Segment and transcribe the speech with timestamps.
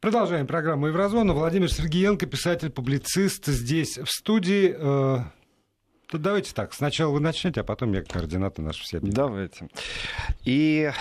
[0.00, 1.32] Продолжаем программу Еврозона.
[1.32, 4.72] Владимир Сергеенко, писатель-публицист, здесь в студии.
[4.78, 5.24] Э,
[6.06, 9.00] тут давайте так, сначала вы начнете, а потом я координаты наши все.
[9.00, 9.68] Давайте.
[10.44, 10.92] И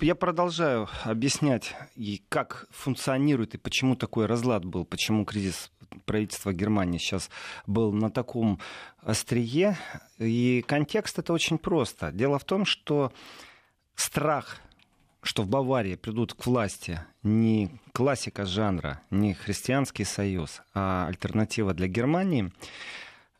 [0.00, 5.72] я продолжаю объяснять, и как функционирует и почему такой разлад был, почему кризис
[6.04, 7.30] правительства Германии сейчас
[7.66, 8.60] был на таком
[8.98, 9.78] острие.
[10.18, 12.12] И контекст это очень просто.
[12.12, 13.14] Дело в том, что
[13.94, 14.58] страх
[15.22, 21.88] что в Баварии придут к власти не классика жанра, не христианский союз, а альтернатива для
[21.88, 22.52] Германии,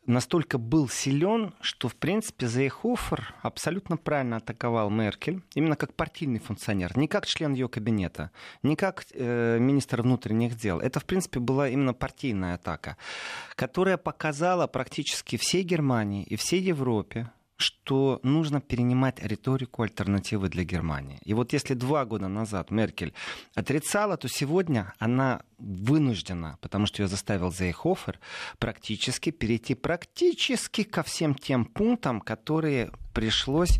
[0.06, 6.96] настолько был силен, что, в принципе, Зейхофер абсолютно правильно атаковал Меркель, именно как партийный функционер,
[6.96, 8.30] не как член ее кабинета,
[8.62, 10.80] не как э, министр внутренних дел.
[10.80, 12.96] Это, в принципе, была именно партийная атака,
[13.54, 21.18] которая показала практически всей Германии и всей Европе, что нужно перенимать риторику альтернативы для Германии.
[21.24, 23.12] И вот если два года назад Меркель
[23.54, 28.18] отрицала, то сегодня она вынуждена, потому что ее заставил Зейхофер,
[28.58, 33.78] практически перейти практически ко всем тем пунктам, которые пришлось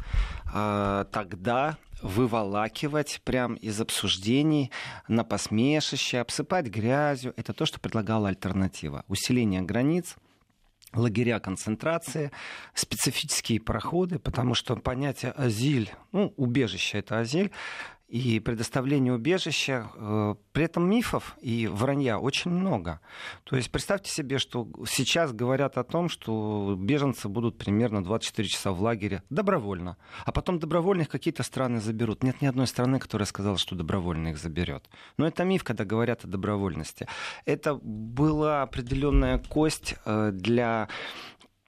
[0.53, 4.71] э, тогда выволакивать прям из обсуждений
[5.09, 7.35] на посмешище, обсыпать грязью.
[7.37, 9.05] Это то, что предлагала альтернатива.
[9.09, 10.17] Усиление границ–
[10.93, 12.31] лагеря концентрации,
[12.75, 17.51] специфические проходы, потому что понятие азиль, ну, убежище это азиль,
[18.11, 19.91] и предоставление убежища.
[19.95, 23.01] Э, при этом мифов и вранья очень много.
[23.45, 28.73] То есть представьте себе, что сейчас говорят о том, что беженцы будут примерно 24 часа
[28.73, 32.25] в лагере добровольно, а потом добровольных какие-то страны заберут.
[32.25, 34.91] Нет ни одной страны, которая сказала, что добровольно их заберет.
[35.17, 37.07] Но это миф, когда говорят о добровольности.
[37.45, 40.89] Это была определенная кость э, для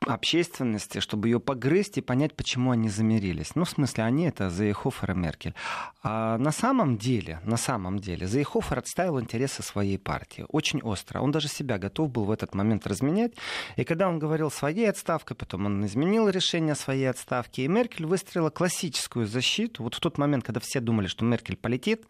[0.06, 3.54] общественности, чтобы ее погрызть и понять, почему они замирились.
[3.54, 5.54] Ну, в смысле, они это Зейхофер и Меркель.
[6.02, 10.44] А на самом деле, на самом деле, Зейхофер отставил интересы своей партии.
[10.48, 11.20] Очень остро.
[11.20, 13.32] Он даже себя готов был в этот момент разменять.
[13.76, 18.50] И когда он говорил своей отставкой, потом он изменил решение своей отставки, и Меркель выстроила
[18.50, 19.82] классическую защиту.
[19.82, 22.04] Вот в тот момент, когда все думали, что Меркель полетит,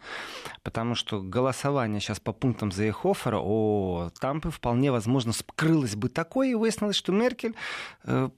[0.62, 6.50] потому что голосование сейчас по пунктам Зейхофера, о, там бы вполне возможно скрылось бы такое,
[6.50, 7.54] и выяснилось, что Меркель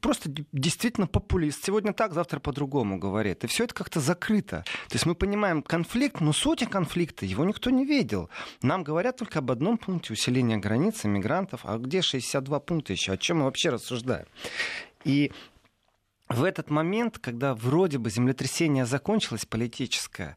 [0.00, 1.64] просто действительно популист.
[1.64, 3.44] Сегодня так, завтра по-другому говорит.
[3.44, 4.64] И все это как-то закрыто.
[4.88, 8.30] То есть мы понимаем конфликт, но сути конфликта его никто не видел.
[8.62, 11.60] Нам говорят только об одном пункте усиления границ мигрантов.
[11.64, 13.12] А где 62 пункта еще?
[13.12, 14.26] О чем мы вообще рассуждаем?
[15.04, 15.32] И
[16.28, 20.36] в этот момент, когда вроде бы землетрясение закончилось политическое,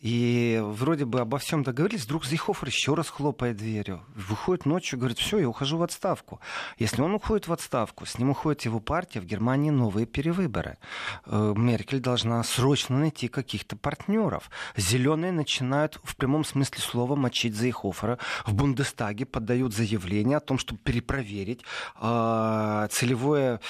[0.00, 4.04] и вроде бы обо всем договорились, вдруг Зейхофер еще раз хлопает дверью.
[4.14, 6.40] Выходит ночью, говорит, все, я ухожу в отставку.
[6.78, 10.78] Если он уходит в отставку, с ним уходит его партия, в Германии новые перевыборы.
[11.26, 14.50] Э, Меркель должна срочно найти каких-то партнеров.
[14.76, 18.18] Зеленые начинают в прямом смысле слова мочить Зейхофера.
[18.46, 21.62] В Бундестаге подают заявление о том, чтобы перепроверить
[22.00, 23.60] э, целевое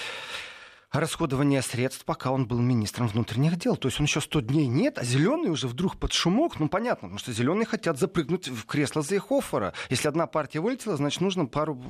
[0.93, 3.76] расходования средств, пока он был министром внутренних дел.
[3.76, 6.59] То есть он еще 100 дней нет, а зеленые уже вдруг под шумок.
[6.59, 9.75] Ну, понятно, потому что зеленые хотят запрыгнуть в кресло Зейхофера.
[9.91, 11.81] Если одна партия вылетела, значит, нужно пару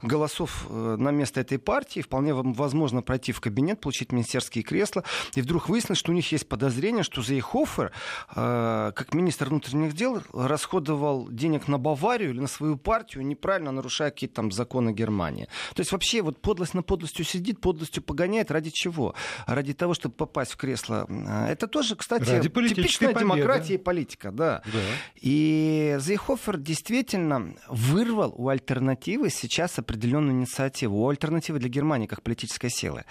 [0.00, 2.00] голосов э, на место этой партии.
[2.00, 5.02] Вполне возможно пройти в кабинет, получить министерские кресла.
[5.34, 7.90] И вдруг выяснилось, что у них есть подозрение, что Зейхофер,
[8.34, 14.10] э, как министр внутренних дел, расходовал денег на Баварию или на свою партию, неправильно нарушая
[14.10, 15.48] какие-то там законы Германии.
[15.74, 19.14] То есть вообще вот подлость на подлостью сидит, подлостью погоняет меняет ради чего?
[19.46, 21.06] Ради того, чтобы попасть в кресло.
[21.48, 23.20] Это тоже, кстати, типичная победы.
[23.20, 24.30] демократия и политика.
[24.30, 24.62] Да.
[24.66, 24.78] Да.
[25.16, 31.04] И Зейхофер действительно вырвал у альтернативы сейчас определенную инициативу.
[31.04, 33.04] У альтернативы для Германии как политической силы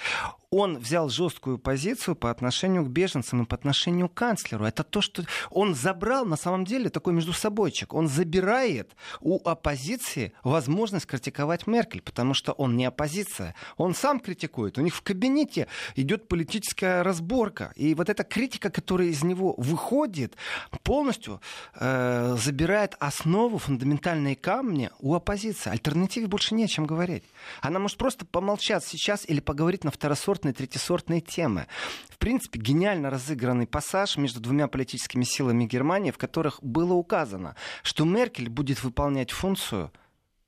[0.56, 4.64] он взял жесткую позицию по отношению к беженцам и по отношению к канцлеру.
[4.64, 7.94] Это то, что он забрал, на самом деле, такой между собойчик.
[7.94, 13.54] Он забирает у оппозиции возможность критиковать Меркель, потому что он не оппозиция.
[13.76, 14.78] Он сам критикует.
[14.78, 15.68] У них в кабинете
[15.98, 17.74] идет политическая разборка.
[17.76, 20.38] И вот эта критика, которая из него выходит,
[20.84, 21.42] полностью
[21.74, 25.70] э, забирает основу, фундаментальные камни у оппозиции.
[25.70, 27.26] Альтернативе больше не о чем говорить.
[27.62, 31.68] Она может просто помолчать сейчас или поговорить на второсортном второсортные, третьесортные темы.
[32.10, 38.06] В принципе, гениально разыгранный пассаж между двумя политическими силами Германии, в которых было указано, что
[38.06, 39.92] Меркель будет выполнять функцию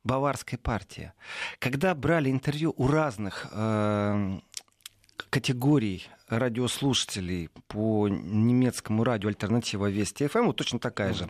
[0.04, 1.12] баварской партии.
[1.60, 4.40] Когда брали интервью у разных э,
[5.30, 11.30] категорий радиослушателей по немецкому радио «Альтернатива Вести ФМ», вот точно такая же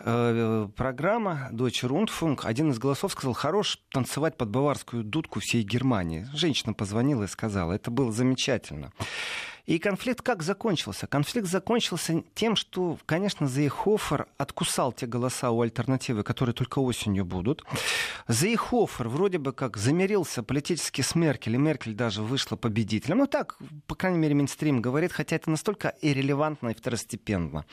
[0.00, 2.40] э, программа Deutsche Rundfunk.
[2.44, 6.26] Один из голосов сказал, хорош танцевать под баварскую дудку всей Германии.
[6.34, 8.92] Женщина позвонила и сказала, это было замечательно.
[9.66, 11.08] И конфликт как закончился?
[11.08, 17.64] Конфликт закончился тем, что, конечно, Зейхофер откусал те голоса у альтернативы, которые только осенью будут.
[18.28, 23.18] Зейхофер вроде бы как замирился политически с Меркель, и Меркель даже вышла победителем.
[23.18, 23.58] Ну так,
[23.88, 27.64] по крайней мере, Минстрим говорит, хотя это настолько иррелевантно и второстепенно.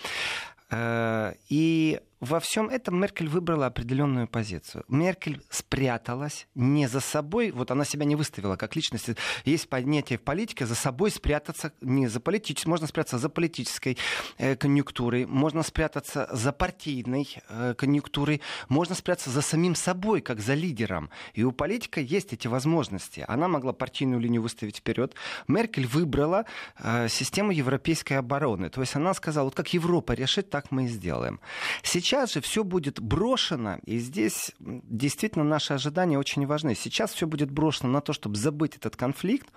[0.71, 4.85] Э, и во всем этом Меркель выбрала определенную позицию.
[4.87, 9.09] Меркель спряталась не за собой, вот она себя не выставила как личность.
[9.43, 13.97] Есть понятие в политике за собой спрятаться не за политической, можно спрятаться за политической
[14.37, 20.53] э, конъюнктурой, можно спрятаться за партийной э, конъюнктурой, можно спрятаться за самим собой, как за
[20.53, 21.09] лидером.
[21.33, 23.25] И у политика есть эти возможности.
[23.27, 25.13] Она могла партийную линию выставить вперед.
[25.49, 26.45] Меркель выбрала
[26.79, 28.69] э, систему европейской обороны.
[28.69, 31.41] То есть она сказала, вот как Европа решит, так мы и сделаем.
[31.81, 36.75] Сейчас сейчас же все будет брошено, и здесь действительно наши ожидания очень важны.
[36.75, 39.51] Сейчас все будет брошено на то, чтобы забыть этот конфликт,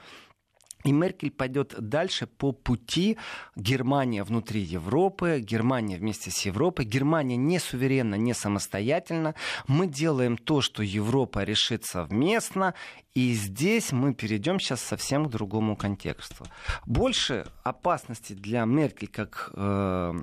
[0.83, 3.19] и Меркель пойдет дальше по пути
[3.57, 6.87] Германия внутри Европы, Германия вместе с Европой.
[6.87, 9.35] Германия не суверенна, не самостоятельно.
[9.67, 12.73] Мы делаем то, что Европа решит совместно.
[13.15, 16.47] И здесь мы перейдем сейчас совсем к другому контексту.
[16.87, 20.15] Больше опасности для Меркель как э,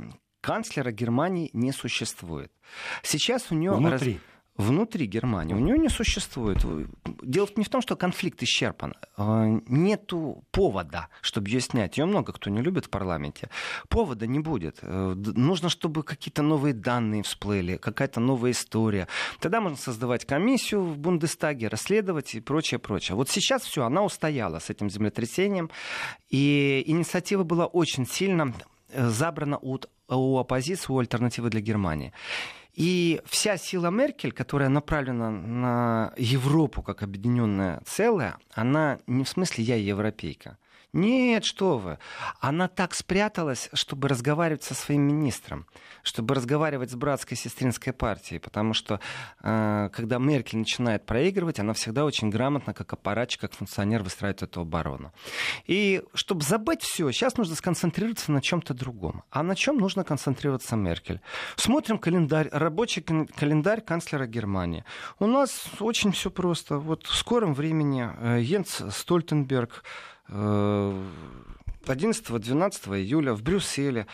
[0.44, 2.52] канцлера Германии не существует.
[3.02, 3.72] Сейчас у нее...
[3.72, 4.14] Внутри.
[4.14, 4.22] Раз
[4.56, 5.54] внутри Германии.
[5.54, 6.60] У нее не существует.
[7.24, 8.94] Дело не в том, что конфликт исчерпан.
[9.18, 11.98] А, нету повода, чтобы ее снять.
[11.98, 13.50] Ее много кто не любит в парламенте.
[13.90, 14.80] Повода не будет.
[14.82, 19.08] Э, нужно, чтобы какие-то новые данные всплыли, какая-то новая история.
[19.40, 23.16] Тогда можно создавать комиссию в Бундестаге, расследовать и прочее, прочее.
[23.16, 25.72] Вот сейчас все, она устояла с этим землетрясением.
[26.30, 28.54] И инициатива была очень сильно
[28.90, 32.14] э, забрана от у оппозиции, у альтернативы для Германии.
[32.74, 39.64] И вся сила Меркель, которая направлена на Европу как объединенное целое, она не в смысле
[39.64, 40.58] я европейка.
[40.94, 41.98] Нет, что вы.
[42.40, 45.66] Она так спряталась, чтобы разговаривать со своим министром,
[46.04, 49.00] чтобы разговаривать с братской сестринской партией, потому что
[49.42, 54.62] э, когда Меркель начинает проигрывать, она всегда очень грамотно, как аппаратчик, как функционер выстраивает эту
[54.62, 55.12] оборону.
[55.66, 59.24] И чтобы забыть все, сейчас нужно сконцентрироваться на чем-то другом.
[59.32, 61.22] А на чем нужно концентрироваться Меркель?
[61.56, 64.86] Смотрим календарь, рабочий календарь канцлера Германии.
[65.18, 66.78] У нас очень все просто.
[66.78, 69.84] Вот в скором времени э, Йенс Стольтенберг
[70.34, 74.08] 11-12 э, июля в Брюсселе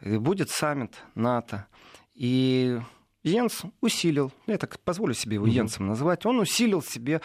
[0.00, 1.66] будет саммит НАТО.
[2.14, 2.80] И
[3.22, 5.46] Йенс усилил, я так позволю себе его.
[5.46, 7.20] Йенсом назвать, он усилил себе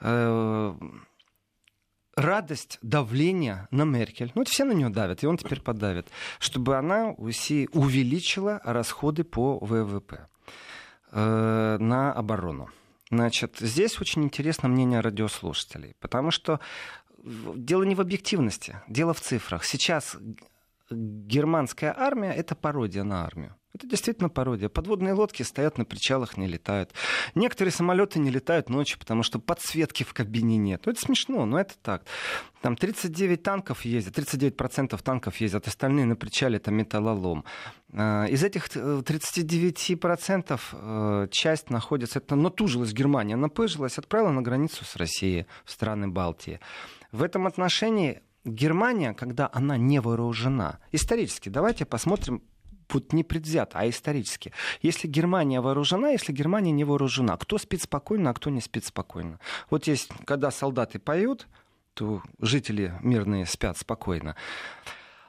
[0.00, 0.74] э,
[2.16, 4.32] радость давления на Меркель.
[4.34, 6.08] Ну, это все на нее давят, и он теперь подавит,
[6.38, 10.26] чтобы она уси, увеличила расходы по ВВП
[11.12, 12.70] э, на оборону.
[13.10, 16.60] Значит, здесь очень интересно мнение радиослушателей, потому что
[17.22, 19.64] дело не в объективности, дело в цифрах.
[19.64, 20.16] Сейчас
[20.90, 23.56] германская армия— это пародия на армию.
[23.74, 24.68] Это действительно пародия.
[24.68, 26.92] Подводные лодки стоят на причалах, не летают.
[27.34, 30.82] Некоторые самолеты не летают ночью, потому что подсветки в кабине нет.
[30.84, 32.04] Ну, это смешно, но это так.
[32.60, 37.44] Там 39 танков ездят, 39% танков ездят, остальные на причале это металлолом.
[37.94, 44.96] А, из этих 39% э, часть находится, это натужилась Германия, напыжилась, отправила на границу с
[44.96, 46.60] Россией, в страны Балтии.
[47.12, 52.42] В этом отношении Германия, когда она не вооружена, исторически, давайте посмотрим
[52.88, 54.52] вот не предвзято, а исторически.
[54.80, 59.38] Если Германия вооружена, если Германия не вооружена, кто спит спокойно, а кто не спит спокойно.
[59.70, 61.46] Вот есть, когда солдаты поют,
[61.94, 64.36] то жители мирные спят спокойно.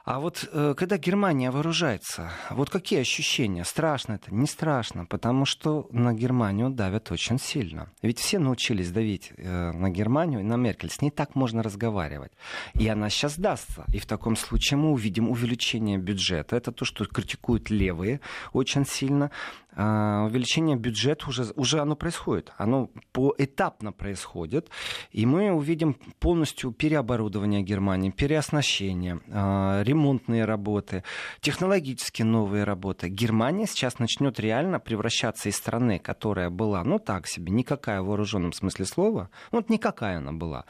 [0.04, 3.64] А вот э, когда Германия вооружается, вот какие ощущения?
[3.64, 4.34] Страшно это?
[4.34, 7.90] Не страшно, потому что на Германию давят очень сильно.
[8.02, 10.90] Ведь все научились давить э, на Германию на Меркель.
[10.90, 12.32] С ней так можно разговаривать.
[12.74, 13.86] И она сейчас дастся.
[13.94, 16.56] И в таком случае мы увидим увеличение бюджета.
[16.56, 18.20] Это то, что критикуют левые
[18.52, 19.30] очень сильно.
[19.76, 22.52] А, увеличение бюджета уже, уже оно происходит.
[22.56, 24.70] Оно поэтапно происходит.
[25.10, 31.02] И мы увидим полностью переоборудование Германии, переоснащение, а, ремонтные работы,
[31.40, 33.08] технологические новые работы.
[33.08, 38.52] Германия сейчас начнет реально превращаться из страны, которая была, ну так себе, никакая в вооруженном
[38.52, 40.64] смысле слова, вот никакая она была,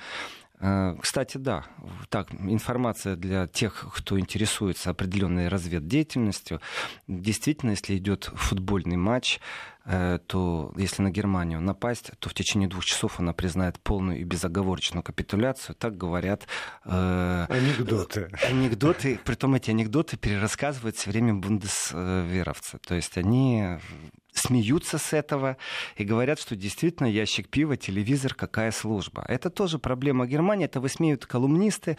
[1.00, 1.64] кстати, да,
[2.08, 6.61] так, информация для тех, кто интересуется определенной разведдеятельностью.
[7.08, 9.40] Действительно, если идет футбольный матч, э,
[9.84, 15.02] то если на Германию напасть, то в течение двух часов она признает полную и безоговорочную
[15.02, 15.76] капитуляцию.
[15.76, 16.46] Так говорят...
[16.84, 18.30] Э, анекдоты.
[18.48, 19.20] Анекдоты.
[19.24, 22.78] Притом эти анекдоты перерассказывают все время бундесверовцы.
[22.78, 23.78] То есть они
[24.32, 25.56] смеются с этого
[25.96, 29.24] и говорят, что действительно ящик пива, телевизор, какая служба.
[29.28, 31.96] Это тоже проблема Германии, это высмеют колумнисты,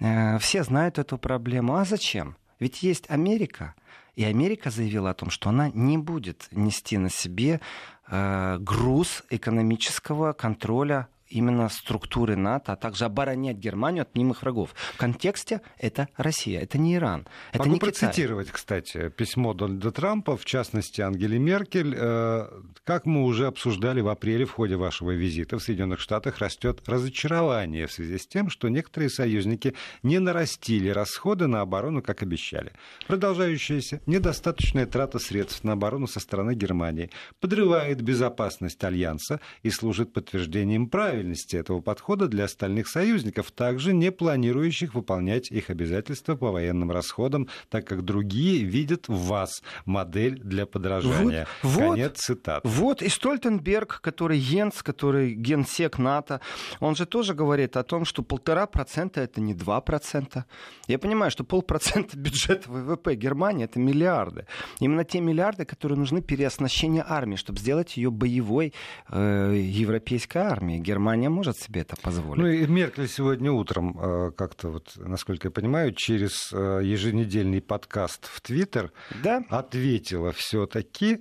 [0.00, 1.76] э, все знают эту проблему.
[1.76, 2.36] А зачем?
[2.58, 3.74] Ведь есть Америка,
[4.16, 7.60] и Америка заявила о том, что она не будет нести на себе
[8.08, 14.74] э, груз экономического контроля именно структуры НАТО, а также оборонять Германию от мнимых врагов.
[14.94, 17.26] В контексте это Россия, это не Иран.
[17.50, 18.56] Это Могу не процитировать, Китай.
[18.56, 21.94] кстати, письмо Дональда Трампа, в частности Ангели Меркель.
[21.96, 22.48] Э,
[22.84, 27.86] как мы уже обсуждали в апреле в ходе вашего визита в Соединенных Штатах, растет разочарование
[27.86, 32.72] в связи с тем, что некоторые союзники не нарастили расходы на оборону, как обещали.
[33.06, 40.88] Продолжающаяся недостаточная трата средств на оборону со стороны Германии подрывает безопасность Альянса и служит подтверждением
[40.88, 46.90] права правильности этого подхода для остальных союзников, также не планирующих выполнять их обязательства по военным
[46.90, 51.46] расходам, так как другие видят в вас модель для подражания.
[51.62, 52.68] Вот, Конец вот, цитаты.
[52.68, 56.40] Вот и Стольтенберг, который Йенс, который генсек НАТО,
[56.80, 60.44] он же тоже говорит о том, что полтора процента это не два процента.
[60.86, 64.46] Я понимаю, что полпроцента бюджета ВВП Германии это миллиарды.
[64.80, 68.74] Именно те миллиарды, которые нужны переоснащению армии, чтобы сделать ее боевой
[69.08, 70.80] э, европейской армией.
[70.80, 72.42] Германия Германия может себе это позволить.
[72.42, 78.26] Ну и Меркель сегодня утром, э, как-то вот, насколько я понимаю, через э, еженедельный подкаст
[78.26, 78.90] в Твиттер
[79.22, 79.44] да?
[79.48, 81.20] ответила все-таки,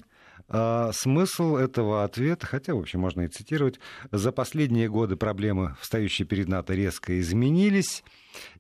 [0.50, 3.80] э, Смысл этого ответа, хотя, в общем, можно и цитировать,
[4.12, 8.04] за последние годы проблемы, встающие перед НАТО, резко изменились.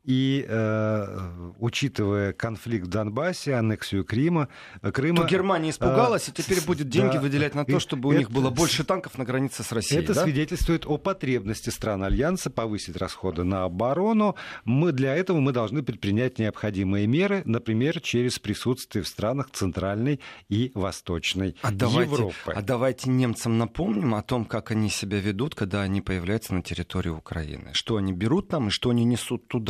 [0.04, 4.50] И э, учитывая конфликт в Донбассе, аннексию Крыма,
[4.82, 5.24] Крыма...
[5.24, 8.20] То Германия испугалась, э, и теперь будет деньги да, выделять на то, чтобы у это,
[8.20, 10.04] них было больше танков на границе с Россией.
[10.04, 10.24] Это да?
[10.24, 14.36] свидетельствует о потребности стран Альянса повысить расходы на оборону.
[14.64, 20.72] Мы, для этого мы должны предпринять необходимые меры, например, через присутствие в странах Центральной и
[20.76, 22.54] Восточной а давайте, Европы.
[22.54, 27.10] А давайте немцам напомним о том, как они себя ведут, когда они появляются на территории
[27.10, 27.72] Украины.
[27.74, 29.65] Что они берут там и что они несут туда.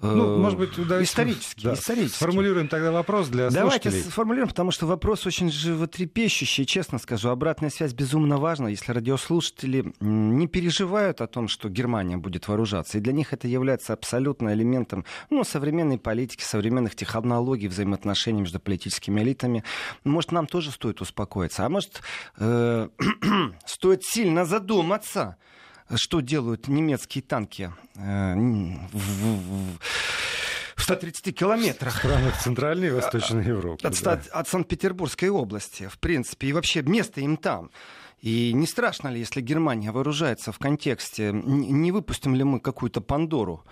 [0.00, 1.74] Ну, э, может быть, да, исторически, да.
[1.74, 2.16] исторически.
[2.16, 4.10] Сформулируем тогда вопрос для Давайте слушателей.
[4.12, 7.30] сформулируем, потому что вопрос очень животрепещущий, честно скажу.
[7.30, 12.98] Обратная связь безумно важна, если радиослушатели не переживают о том, что Германия будет вооружаться.
[12.98, 19.20] И для них это является абсолютно элементом ну, современной политики, современных технологий, взаимоотношений между политическими
[19.20, 19.64] элитами.
[20.04, 21.66] Может, нам тоже стоит успокоиться.
[21.66, 22.02] А может,
[22.38, 22.88] э,
[23.66, 25.38] стоит сильно задуматься
[25.96, 28.34] что делают немецкие танки э,
[28.92, 29.78] в,
[30.76, 31.94] в 130 километрах.
[31.94, 33.86] В странах Центральной и Восточной Европы.
[33.86, 34.20] От, да.
[34.32, 36.48] от Санкт-Петербургской области, в принципе.
[36.48, 37.70] И вообще место им там.
[38.20, 43.64] И не страшно ли, если Германия вооружается в контексте, не выпустим ли мы какую-то Пандору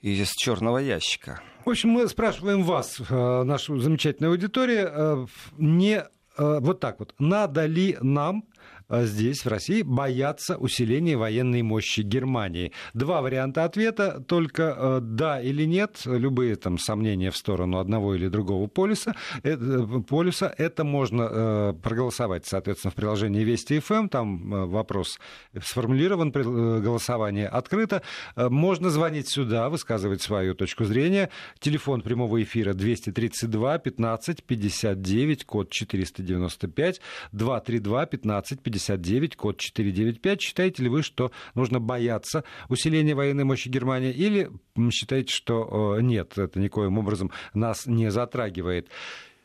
[0.00, 1.40] из черного ящика?
[1.66, 5.26] В общем, мы спрашиваем вас, э, нашу замечательную аудиторию, э,
[5.58, 6.04] не
[6.38, 8.44] вот так вот, надо ли нам
[8.90, 12.72] здесь, в России, боятся усиления военной мощи Германии.
[12.94, 18.28] Два варианта ответа, только э, да или нет, любые там сомнения в сторону одного или
[18.28, 24.08] другого полюса, это, полюса, это можно э, проголосовать, соответственно, в приложении Вести ФМ, эм.
[24.08, 25.18] там э, вопрос
[25.60, 28.02] сформулирован, голосование открыто.
[28.36, 31.30] Можно звонить сюда, высказывать свою точку зрения.
[31.58, 37.00] Телефон прямого эфира 232 15 59, код 495,
[37.32, 38.79] 232 15 59.
[38.80, 40.40] 59, код 495.
[40.40, 44.50] Считаете ли вы, что нужно бояться усиления военной мощи Германии или
[44.90, 48.88] считаете, что э, нет, это никоим образом нас не затрагивает?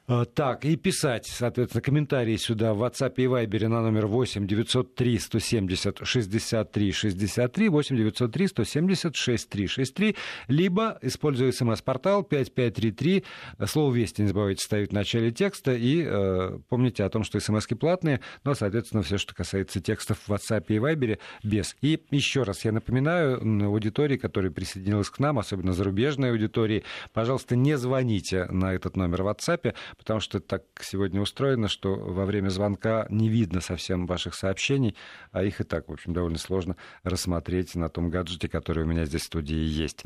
[0.08, 5.18] Э, так, и писать, соответственно, комментарии сюда в WhatsApp и Viber на номер 8 903
[5.18, 10.16] 170 63 63, 8 903 170 63 63,
[10.48, 13.24] либо, используя смс-портал 5533,
[13.66, 17.66] слово «Вести» не забывайте ставить в начале текста, и э, помните о том, что смс
[17.66, 21.76] платные, но, соответственно, все, что касается текстов в WhatsApp и Viber, без.
[21.82, 27.76] И еще раз я напоминаю аудитории, которая присоединилась к нам, особенно зарубежной аудитории, пожалуйста, не
[27.76, 33.06] звоните на этот номер в WhatsApp, потому что так сегодня устроено, что во время звонка
[33.10, 34.96] не видно совсем ваших сообщений,
[35.32, 39.06] а их и так, в общем, довольно сложно рассмотреть на том гаджете, который у меня
[39.06, 40.04] здесь в студии есть.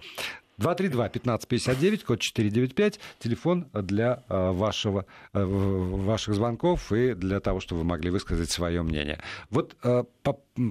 [0.59, 7.87] 232-1559, код 495, телефон для э, вашего, э, ваших звонков и для того, чтобы вы
[7.87, 9.21] могли высказать свое мнение.
[9.49, 10.03] Вот э,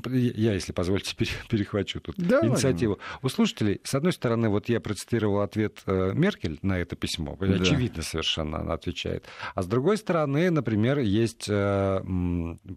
[0.06, 1.16] я, если позволите,
[1.48, 2.50] перехвачу тут Давай.
[2.50, 2.98] инициативу.
[3.22, 7.46] У слушателей, с одной стороны, вот я процитировал ответ Меркель на это письмо, да.
[7.46, 9.24] очевидно совершенно она отвечает.
[9.54, 11.46] А с другой стороны, например, есть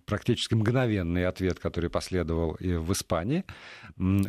[0.05, 3.43] практически мгновенный ответ, который последовал и в Испании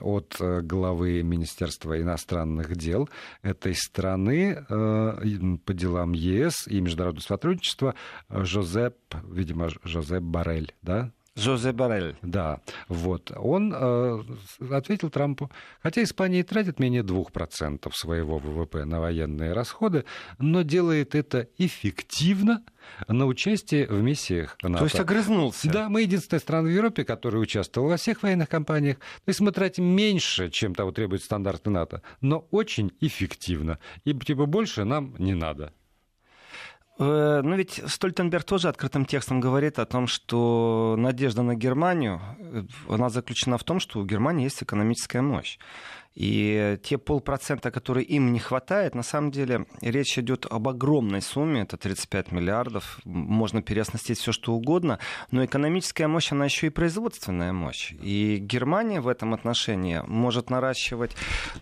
[0.00, 3.08] от главы Министерства иностранных иностранных дел
[3.42, 7.94] этой страны по делам ЕС и международного сотрудничества
[8.28, 8.96] Жозеп,
[9.28, 11.12] видимо, Жозеп Барель, да?
[11.34, 12.16] Жозе Барель.
[12.20, 13.32] Да, вот.
[13.36, 14.22] Он э,
[14.70, 15.50] ответил Трампу,
[15.82, 20.04] хотя Испания и тратит менее 2% своего ВВП на военные расходы,
[20.38, 22.62] но делает это эффективно
[23.08, 24.78] на участие в миссиях НАТО.
[24.78, 25.70] То есть огрызнулся?
[25.70, 28.98] Да, мы единственная страна в Европе, которая участвовала во всех военных кампаниях.
[28.98, 33.78] То есть мы тратим меньше, чем того требует стандарты НАТО, но очень эффективно.
[34.04, 35.72] И типа больше нам не надо.
[36.98, 42.62] Э, ну ведь Стольтенберг тоже открытым текстом говорит о том, что надежда на Германию, э,
[42.88, 45.58] она заключена в том, что у Германии есть экономическая мощь.
[46.14, 51.62] И те полпроцента, которые им не хватает, на самом деле речь идет об огромной сумме,
[51.62, 54.98] это 35 миллиардов, можно переоснастить все что угодно,
[55.30, 57.92] но экономическая мощь, она еще и производственная мощь.
[58.02, 61.16] И Германия в этом отношении может наращивать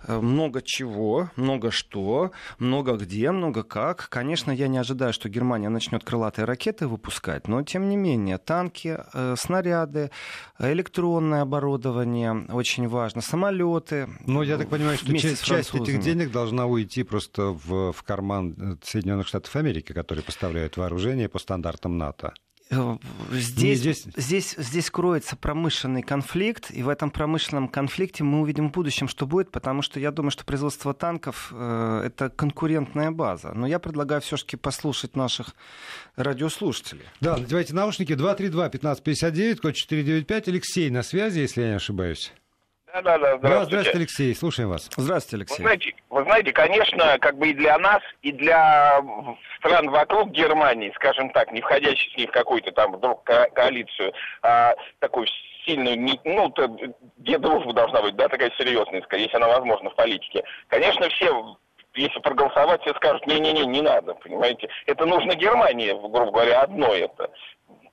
[0.07, 4.09] э, много чего, много что, много где, много как.
[4.09, 8.99] Конечно, я не ожидаю, что Германия начнет крылатые ракеты выпускать, но тем не менее танки,
[9.13, 10.11] э, снаряды,
[10.59, 14.09] электронное оборудование очень важно, самолеты.
[14.27, 18.03] Но ну, я так понимаю, что часть, часть этих денег должна уйти просто в, в
[18.03, 22.33] карман э, Соединенных Штатов Америки, которые поставляют вооружение по стандартам НАТО.
[22.71, 22.97] Э,
[23.33, 24.07] здесь, здесь...
[24.17, 29.27] Здесь, здесь кроется промышленный конфликт, и в этом промышленном конфликте мы увидим в будущем, что
[29.27, 33.53] будет, потому что я думаю, что производство танков э, это конкурентная база.
[33.55, 35.55] Но я предлагаю все-таки послушать наших
[36.17, 37.05] радиослушателей.
[37.21, 40.49] Да, надевайте наушники 232-1559, код 495.
[40.49, 42.33] Алексей на связи, если я не ошибаюсь.
[42.93, 43.37] Да, да, да.
[43.39, 43.65] Здравствуйте.
[43.65, 44.35] здравствуйте, Алексей.
[44.35, 44.91] Слушаем вас.
[44.97, 45.63] Здравствуйте, Алексей.
[45.63, 49.01] Вы знаете, вы знаете, конечно, как бы и для нас, и для
[49.59, 54.13] стран вокруг Германии, скажем так, не входящих с ней в какую-то там вдруг ко- коалицию,
[54.43, 55.29] а такую
[55.65, 56.53] сильную, ну,
[57.19, 60.43] где дружба должна быть, да, такая серьезная, если она возможна в политике.
[60.69, 61.57] Конечно, все
[61.95, 64.69] если проголосовать, все скажут, не-не-не, не надо, понимаете.
[64.87, 67.31] Это нужно Германии, грубо говоря, одно это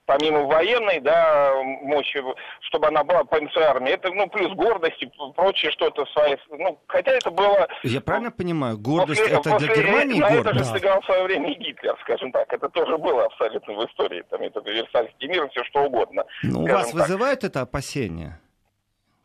[0.07, 2.23] помимо военной, да, мощи,
[2.61, 7.29] чтобы она была ПНЦ-армией, это, ну, плюс гордость и прочее что-то свое, ну, хотя это
[7.29, 7.67] было...
[7.83, 10.55] Я правильно понимаю, гордость после, это после, для Германии на гордость?
[10.55, 13.85] это же сыграл в свое время и Гитлер, скажем так, это тоже было абсолютно в
[13.85, 16.23] истории, там, это Версальский мир, все что угодно.
[16.41, 17.01] Ну, у вас так.
[17.01, 18.39] вызывает это опасение?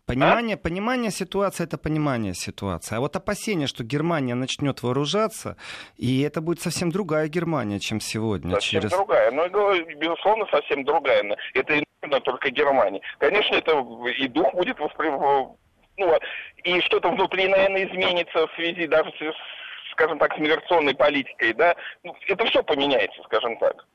[0.06, 0.58] Понимание, а?
[0.58, 2.96] понимание ситуации это понимание ситуации.
[2.96, 5.56] А вот опасение, что Германия начнет вооружаться,
[5.96, 8.54] и это будет совсем другая Германия, чем сегодня.
[8.54, 8.90] Совсем через...
[8.90, 9.30] другая.
[9.30, 9.48] Ну,
[9.96, 11.22] безусловно, совсем другая.
[11.54, 13.00] Это именно только Германия.
[13.18, 13.72] Конечно, это
[14.18, 15.56] и дух будет восприниматься.
[15.98, 16.18] Ну,
[16.64, 21.76] и что-то внутри, наверное, изменится в связи даже с, скажем так, с миграционной политикой, да.
[22.02, 23.86] Ну, это все поменяется, скажем так.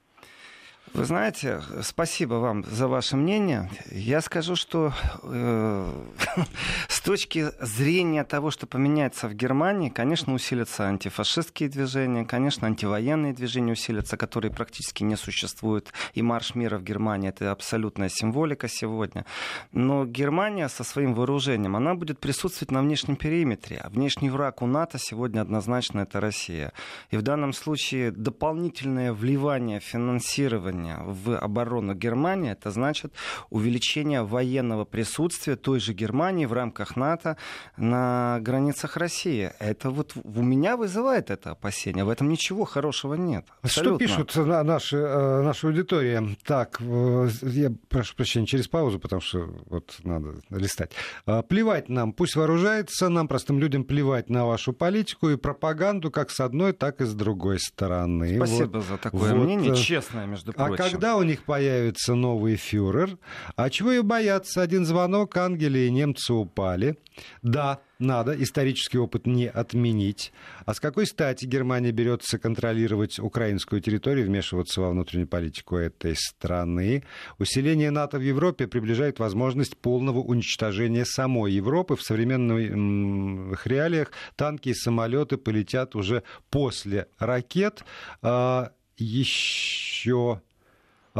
[0.93, 3.69] Вы знаете, спасибо вам за ваше мнение.
[3.91, 6.03] Я скажу, что э,
[6.87, 13.73] с точки зрения того, что поменяется в Германии, конечно, усилятся антифашистские движения, конечно, антивоенные движения
[13.73, 15.91] усилятся, которые практически не существуют.
[16.13, 19.25] И марш мира в Германии— это абсолютная символика сегодня.
[19.73, 23.81] Но Германия со своим вооружением, она будет присутствовать на внешнем периметре.
[23.83, 26.71] А внешний враг у НАТО сегодня однозначно это Россия.
[27.11, 33.13] И в данном случае дополнительное вливание финансирования вторжения в оборону Германии, это значит
[33.49, 37.37] увеличение военного присутствия той же Германии в рамках НАТО
[37.77, 39.51] на границах России.
[39.59, 42.03] Это вот у меня вызывает это опасение.
[42.03, 43.45] В этом ничего хорошего нет.
[43.61, 44.07] Абсолютно.
[44.07, 46.23] Что пишут наши, э, наша аудитория?
[46.45, 50.91] Так, э, я прошу прощения, через паузу, потому что вот надо листать.
[51.25, 56.31] А, плевать нам, пусть вооружается, нам, простым людям, плевать на вашу политику и пропаганду как
[56.31, 58.35] с одной, так и с другой стороны.
[58.35, 60.66] Спасибо вот, за такое вот, мнение, э, честное, между прочим.
[60.73, 63.17] А когда у них появится новый фюрер?
[63.55, 64.61] А чего и бояться?
[64.61, 66.97] Один звонок, ангели и немцы упали.
[67.41, 70.31] Да, надо исторический опыт не отменить.
[70.65, 77.03] А с какой стати Германия берется контролировать украинскую территорию, вмешиваться во внутреннюю политику этой страны?
[77.39, 81.95] Усиление НАТО в Европе приближает возможность полного уничтожения самой Европы.
[81.95, 87.83] В современных реалиях танки и самолеты полетят уже после ракет.
[88.21, 90.41] А, еще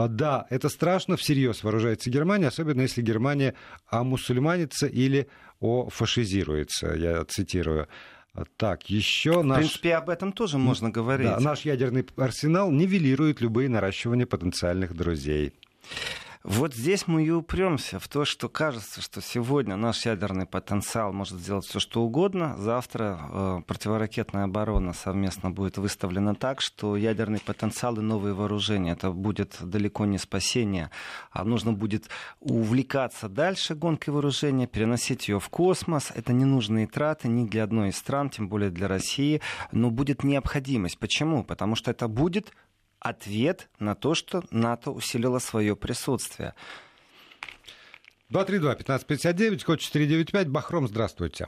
[0.08, 3.56] да, это страшно, всерьез вооружается Германия, особенно если Германия
[3.88, 5.28] омусульманится или
[5.60, 7.88] офашизируется, я цитирую.
[8.34, 9.58] А, так, еще наш...
[9.58, 11.28] В принципе, об этом тоже можно говорить.
[11.28, 15.54] Да, наш ядерный арсенал нивелирует любые наращивания потенциальных друзей.
[16.50, 21.38] Вот здесь мы и упремся в то, что кажется, что сегодня наш ядерный потенциал может
[21.40, 22.56] сделать все, что угодно.
[22.58, 29.12] Завтра э, противоракетная оборона совместно будет выставлена так, что ядерный потенциал и новые вооружения это
[29.12, 30.90] будет далеко не спасение,
[31.32, 32.08] а нужно будет
[32.40, 36.14] увлекаться дальше гонкой вооружения, переносить ее в космос.
[36.16, 39.42] Это ненужные траты ни для одной из стран, тем более для России,
[39.74, 40.98] но будет необходимость.
[40.98, 41.44] Почему?
[41.44, 42.54] Потому что это будет
[43.00, 46.54] ответ на то, что НАТО усилило свое присутствие.
[48.32, 50.50] 232-1559, код 495.
[50.50, 51.48] Бахром, здравствуйте.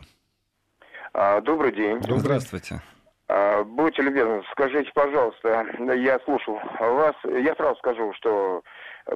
[1.14, 2.00] А, добрый день.
[2.02, 2.82] Здравствуйте.
[3.28, 8.64] А, будьте любезны, скажите, пожалуйста, я слушал вас, я сразу скажу, что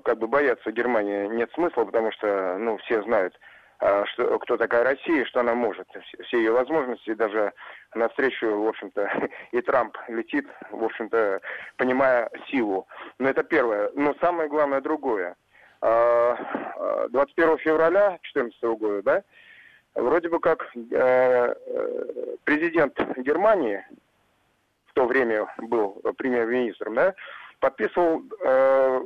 [0.04, 3.34] как бы бояться Германии нет смысла, потому что, ну, все знают,
[4.08, 5.88] что, кто такая Россия, что она может.
[6.26, 7.54] Все ее возможности, даже
[7.96, 11.42] навстречу, в общем-то, и Трамп летит, в общем-то,
[11.78, 12.88] понимая силу.
[13.20, 13.92] Но это первое.
[13.96, 15.36] Но самое главное другое.
[15.82, 19.24] 21 а, а, февраля 2014 года, да,
[19.96, 23.86] вроде бы как э, э, президент Германии,
[24.88, 27.16] в то время был премьер-министром, да,
[27.64, 29.00] подписывал, э,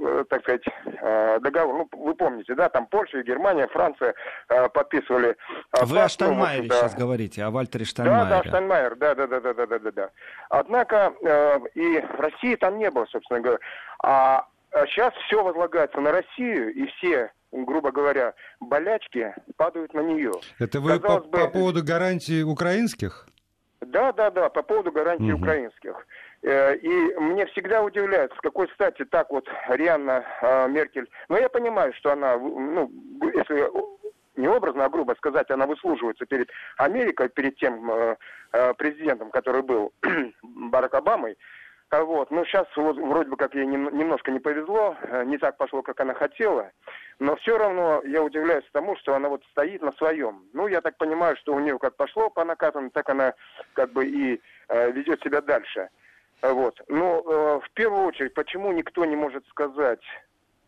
[0.00, 1.74] э, так сказать, э, договор.
[1.92, 4.14] Ну, вы помните, да, там Польша, Германия, Франция
[4.48, 5.36] э, подписывали.
[5.72, 8.30] Э, Вы о Штайнмайере ну, сейчас говорите, о Вальтере Штайнмайере.
[8.30, 10.10] Да, да, Штайнмайер, да, да, да, да, да, да, да.
[10.48, 13.60] Однако э, и России там не было, собственно говоря.
[14.02, 14.46] А
[14.86, 20.32] сейчас все возлагается на Россию, и все грубо говоря, болячки падают на нее.
[20.58, 21.30] Это вы по, бы...
[21.30, 23.26] по поводу гарантий украинских?
[23.80, 25.42] Да, да, да, по поводу гарантий угу.
[25.42, 26.06] украинских.
[26.42, 31.08] Э, и мне всегда удивляет, с какой стати так вот Рианна э, Меркель...
[31.28, 32.90] Но я понимаю, что она, ну,
[33.34, 33.70] если
[34.36, 38.16] не образно, а грубо сказать, она выслуживается перед Америкой, перед тем э,
[38.74, 39.92] президентом, который был
[40.42, 41.36] Барак Обамой.
[41.90, 42.30] Вот.
[42.30, 46.12] Ну, сейчас вот, вроде бы как ей немножко не повезло, не так пошло, как она
[46.12, 46.70] хотела.
[47.18, 50.44] Но все равно я удивляюсь тому, что она вот стоит на своем.
[50.52, 53.32] Ну, я так понимаю, что у нее как пошло по накатам, так она
[53.72, 55.88] как бы и э, ведет себя дальше.
[56.42, 56.80] Вот.
[56.88, 60.02] Но э, в первую очередь, почему никто не может сказать,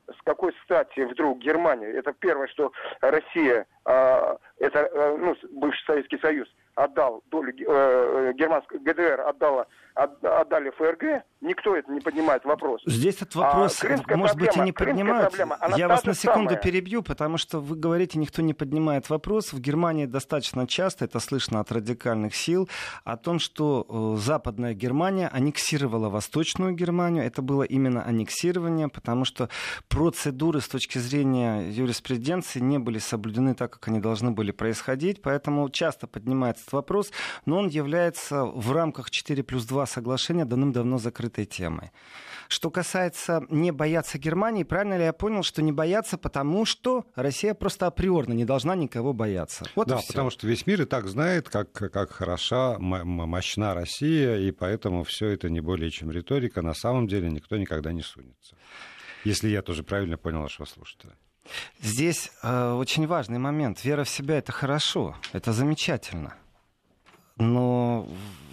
[0.08, 6.18] с какой стати вдруг Германия, это первое, что Россия, э, это э, ну, бывший Советский
[6.18, 12.82] Союз, отдал долю, э, э германской ГДР отдала отдали ФРГ, никто это не поднимает вопрос.
[12.86, 15.28] Здесь этот вопрос, а, может проблема, быть, и не поднимают.
[15.28, 16.62] Проблема, Я вас на секунду самая.
[16.62, 19.52] перебью, потому что вы говорите, никто не поднимает вопрос.
[19.52, 22.68] В Германии достаточно часто, это слышно от радикальных сил,
[23.04, 27.24] о том, что э, Западная Германия аннексировала Восточную Германию.
[27.24, 29.48] Это было именно аннексирование, потому что
[29.88, 35.22] процедуры с точки зрения юриспруденции не были соблюдены так, как они должны были происходить.
[35.22, 37.10] Поэтому часто поднимается этот вопрос,
[37.46, 40.98] но он является в рамках 4 плюс 2 соглашения давным-давно
[41.30, 41.90] закрытой темой.
[42.48, 47.54] Что касается не бояться Германии, правильно ли я понял, что не бояться, потому что Россия
[47.54, 49.64] просто априорно не должна никого бояться?
[49.76, 54.50] Вот да, потому что весь мир и так знает, как, как хороша, мощна Россия, и
[54.50, 56.62] поэтому все это не более чем риторика.
[56.62, 58.56] На самом деле никто никогда не сунется.
[59.24, 61.12] Если я тоже правильно понял вашего слушателя.
[61.80, 63.84] Здесь э, очень важный момент.
[63.84, 66.34] Вера в себя это хорошо, это замечательно.
[67.40, 68.08] Но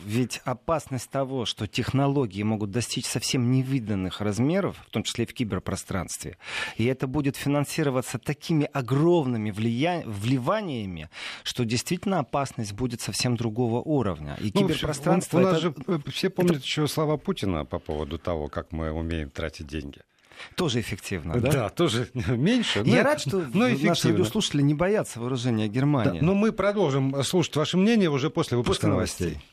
[0.08, 5.34] ведь опасность того, что технологии могут достичь совсем невиданных размеров, в том числе и в
[5.34, 6.38] киберпространстве,
[6.78, 10.04] и это будет финансироваться такими огромными влия...
[10.06, 11.10] вливаниями,
[11.44, 14.38] что действительно опасность будет совсем другого уровня.
[14.40, 15.40] И ну, киберпространство...
[15.40, 15.62] У, у нас это...
[15.62, 16.64] же э, все помнят это...
[16.64, 20.00] еще слова Путина по поводу того, как мы умеем тратить деньги.
[20.56, 21.52] Тоже эффективно, да?
[21.52, 22.84] Да, тоже меньше.
[22.86, 26.20] Я рад, что но наши радиослушатели не боятся вооружения Германии.
[26.20, 29.28] Да, но мы продолжим слушать ваше мнение уже после выпуска после новостей.
[29.28, 29.44] новостей.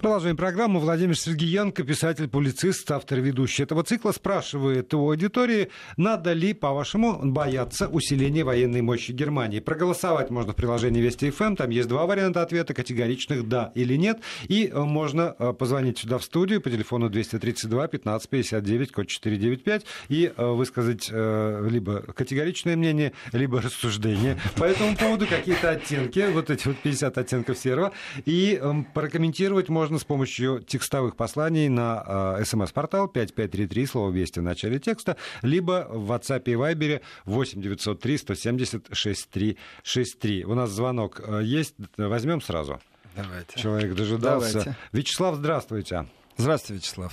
[0.00, 0.80] Продолжаем программу.
[0.80, 7.86] Владимир Сергеенко, писатель-публицист, автор и ведущий этого цикла, спрашивает у аудитории, надо ли, по-вашему, бояться
[7.86, 9.60] усиления военной мощи Германии.
[9.60, 11.54] Проголосовать можно в приложении Вести ФМ.
[11.54, 14.20] Там есть два варианта ответа, категоричных «да» или «нет».
[14.48, 19.84] И э, можно э, позвонить сюда в студию по телефону 232 15 59, код 495,
[20.08, 26.68] и э, высказать либо категоричное мнение, либо рассуждение по этому поводу, какие-то оттенки, вот эти
[26.68, 27.92] вот 50 оттенков серого,
[28.24, 34.38] и эм, прокомментировать комментировать можно с помощью текстовых посланий на э, смс-портал 5533, слово «Вести»
[34.38, 40.44] в начале текста, либо в WhatsApp и Viber 8 903 170 6363.
[40.46, 42.80] У нас звонок э, есть, возьмем сразу.
[43.14, 43.60] Давайте.
[43.60, 44.52] Человек дожидался.
[44.60, 44.76] Давайте.
[44.92, 46.06] Вячеслав, здравствуйте.
[46.38, 47.12] Здравствуйте, Вячеслав.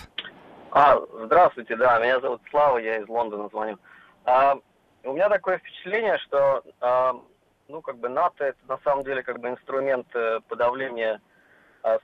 [0.72, 3.78] А, здравствуйте, да, меня зовут Слава, я из Лондона звоню.
[4.24, 4.56] А,
[5.04, 7.16] у меня такое впечатление, что а,
[7.68, 11.20] ну, как бы НАТО это на самом деле как бы инструмент э, подавления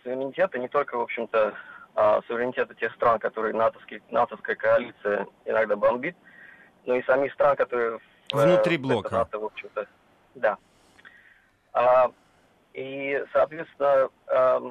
[0.03, 1.53] суверенитета, не только, в общем-то,
[1.95, 6.15] а, суверенитета тех стран, которые натовские, натовская коалиция иногда бомбит,
[6.85, 7.99] ну и самих стран, которые
[8.31, 9.13] внутри блока.
[9.13, 9.87] НАТО, в общем-то,
[10.35, 10.57] да.
[11.73, 12.11] А,
[12.73, 14.61] и, соответственно, а,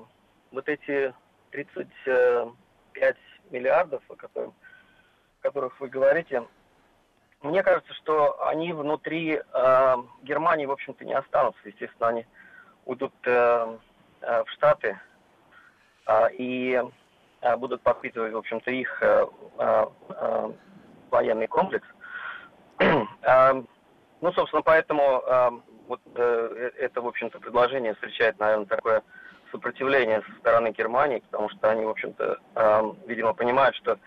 [0.51, 1.15] вот эти
[1.51, 3.17] 35
[3.51, 4.51] миллиардов, о, которых,
[5.41, 6.45] о которых вы говорите,
[7.43, 11.61] мне кажется, что они внутри э, Германии, в общем-то, не останутся.
[11.65, 12.27] Естественно, они
[12.85, 13.77] уйдут э, э,
[14.23, 14.99] в Штаты
[16.07, 16.83] э, и
[17.41, 19.27] э, будут подпитывать, в общем-то, их э,
[19.59, 20.53] э,
[21.11, 21.87] военный комплекс.
[22.79, 23.63] э,
[24.21, 25.51] ну, собственно, поэтому э,
[25.89, 29.03] вот э, это, в общем-то, предложение встречает, наверное, такое
[29.51, 33.99] сопротивление со стороны Германии, потому что они, в общем-то, э, видимо, понимают, что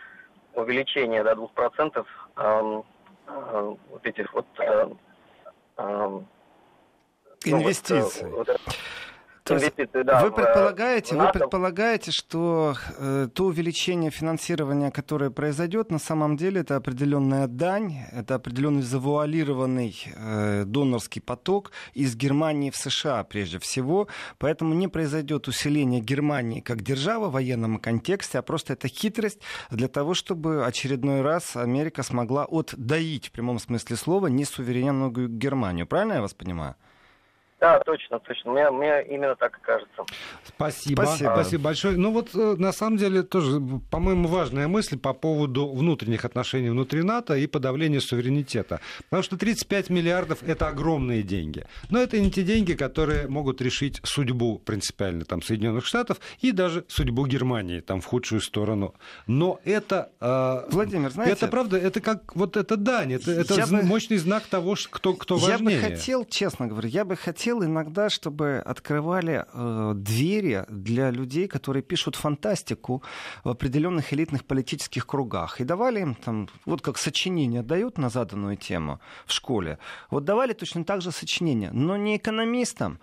[0.53, 2.05] увеличение до 2%
[2.37, 2.81] э,
[3.27, 4.87] э, вот этих вот э,
[5.77, 6.21] э,
[7.45, 8.29] инвестиций.
[8.29, 8.69] Ну, вот, э, вот,
[9.53, 9.73] есть
[10.05, 16.61] да, вы предполагаете, вы предполагаете, что э, то увеличение финансирования, которое произойдет, на самом деле
[16.61, 24.07] это определенная дань, это определенный завуалированный э, донорский поток из Германии в США прежде всего,
[24.39, 29.87] поэтому не произойдет усиление Германии как державы в военном контексте, а просто это хитрость для
[29.87, 35.85] того, чтобы очередной раз Америка смогла отдаить в прямом смысле слова несуверенную Германию.
[35.85, 36.75] Правильно я вас понимаю?
[37.59, 38.51] Да, точно, точно.
[38.51, 40.03] Мне, мне именно так и кажется.
[40.43, 41.03] Спасибо.
[41.03, 41.31] Спасибо.
[41.35, 41.97] Спасибо большое.
[41.97, 47.03] Ну вот, э, на самом деле, тоже, по-моему, важная мысль по поводу внутренних отношений внутри
[47.03, 48.81] НАТО и подавления суверенитета.
[49.05, 51.65] Потому что 35 миллиардов— это огромные деньги.
[51.89, 56.83] Но это не те деньги, которые могут решить судьбу принципиально там, Соединенных Штатов и даже
[56.89, 58.95] судьбу Германии там, в худшую сторону.
[59.27, 60.11] Но это...
[60.19, 61.33] Э, Владимир, знаете...
[61.33, 63.81] Это правда, это как вот это дань, это, это бы...
[63.83, 65.77] мощный знак того, кто, кто важнее.
[65.77, 71.11] Я бы хотел, честно говоря, я бы хотел хотел иногда, чтобы открывали э, двери для
[71.11, 73.03] людей, которые пишут фантастику
[73.43, 75.61] в определенных элитных политических кругах.
[75.61, 79.77] И давали им там, вот как сочинение дают на заданную тему в школе.
[80.09, 82.97] Вот давали точно так же сочинение, но не экономистам,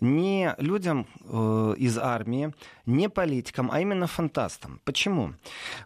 [0.00, 2.52] не людям э, из армии,
[2.86, 4.80] не политикам, а именно фантастам.
[4.84, 5.34] Почему?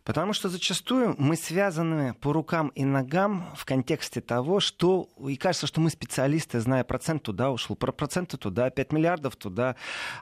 [0.05, 5.09] Потому что зачастую мы связаны по рукам и ногам в контексте того, что...
[5.27, 9.77] И кажется, что мы специалисты, зная процент туда ушел, про проценты туда, 5 миллиардов туда.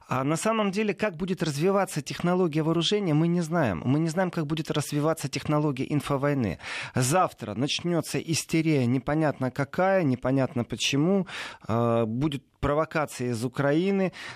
[0.08, 3.82] А на самом деле, как будет развиваться технология вооружения, мы не знаем.
[3.84, 6.58] Мы не знаем, как будет развиваться технология инфовойны.
[6.94, 11.26] Завтра начнется истерия, непонятно какая, непонятно почему.
[11.68, 13.79] Э, будет провокация из Украины,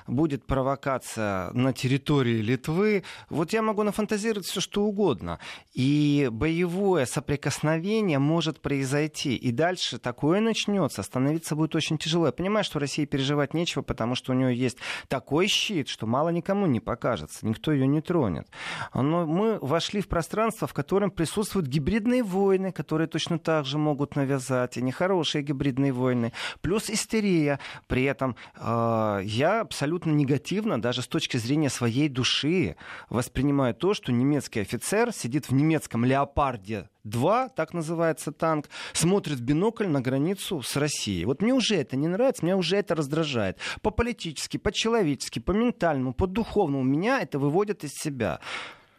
[0.06, 3.04] будет провокация на территории Литвы.
[3.28, 5.38] Вот я могу нафантазировать все, что угодно.
[5.72, 9.36] И боевое соприкосновение может произойти.
[9.36, 11.00] И дальше такое начнется.
[11.00, 12.26] Остановиться будет очень тяжело.
[12.26, 14.78] Я понимаю, что России переживать нечего, потому что у нее есть
[15.08, 17.46] такой щит, что мало никому не покажется.
[17.46, 18.48] Никто ее не тронет.
[18.94, 24.16] Но мы вошли в пространство, в котором присутствуют гибридные войны, которые точно так же могут
[24.16, 24.76] навязать.
[24.76, 26.32] И нехорошие гибридные войны.
[26.60, 27.58] Плюс истерия.
[27.86, 32.76] При этом э, я абсолютно негативно, даже с точки зрения своей души,
[33.10, 39.42] воспринимаю то, что немецкий офицер сидит в немецком «Леопарде», 2, так называется танк, смотрит в
[39.42, 41.26] бинокль на границу с Россией.
[41.26, 43.58] Вот мне уже это не нравится, меня уже это раздражает.
[43.82, 48.40] По-политически, по-человечески, по-ментальному, по-духовному меня это выводит из себя.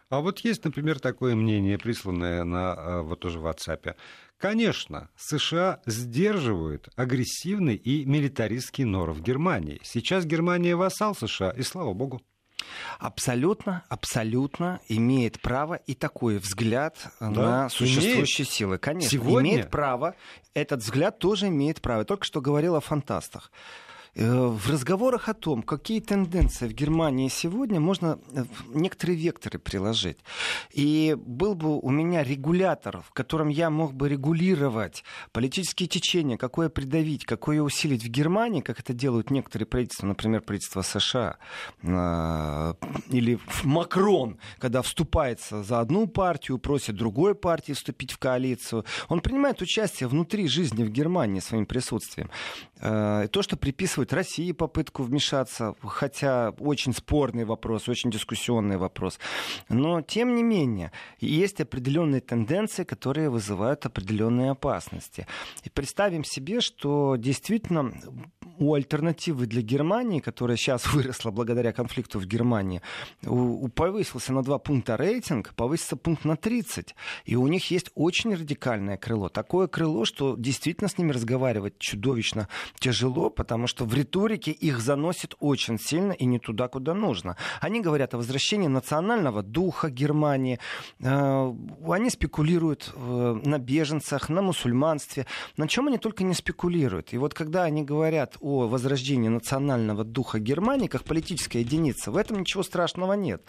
[0.10, 3.96] А вот есть, например, такое мнение, присланное на э, вот тоже в WhatsApp.
[4.38, 9.80] Конечно, США сдерживают агрессивный и милитаристский норов Германии.
[9.84, 12.22] Сейчас Германия вассал США, и слава богу.
[13.00, 18.54] Абсолютно, абсолютно имеет право и такой взгляд да, на существующие имеет.
[18.54, 18.78] силы.
[18.78, 19.52] Конечно, Сегодня...
[19.52, 20.16] имеет право.
[20.54, 22.00] Этот взгляд тоже имеет право.
[22.00, 23.52] Я только что говорил о фантастах.
[24.18, 30.18] Э, в разговорах о том, какие тенденции в Германии сегодня, можно э, некоторые векторы приложить.
[30.72, 36.70] И был бы у меня регулятор, в котором я мог бы регулировать политические течения, какое
[36.70, 41.36] придавить, какое усилить в Германии, как это делают некоторые правительства, например, правительство США,
[41.84, 42.74] э,
[43.10, 48.86] или Макрон, когда вступается за одну партию, просит другой партии вступить в коалицию.
[49.10, 52.30] Он принимает участие внутри жизни в Германии своим присутствием.
[52.80, 59.18] То, что приписывают России попытку вмешаться, хотя очень спорный вопрос, очень дискуссионный вопрос.
[59.70, 65.26] Но, тем не менее, есть определенные тенденции, которые вызывают определенные опасности.
[65.64, 67.94] И представим себе, что действительно
[68.58, 72.82] у альтернативы для Германии, которая сейчас выросла благодаря конфликту в Германии,
[73.24, 76.96] у, у повысился на 2 пункта рейтинг, повысится пункт на 30.
[77.26, 79.30] И у них есть очень радикальное крыло.
[79.30, 82.48] Такое крыло, что действительно с ними разговаривать чудовищно
[82.80, 87.36] тяжело, потому что в риторике их заносит очень сильно и не туда, куда нужно.
[87.62, 90.60] Они говорят о возвращении национального духа Германии.
[91.00, 91.54] Э,
[91.90, 95.26] они спекулируют э, на беженцах, на мусульманстве.
[95.58, 97.14] На чем они только не спекулируют.
[97.14, 102.40] И вот когда они говорят о возрождении национального духа Германии как политической единицы, в этом
[102.40, 103.44] ничего страшного нет.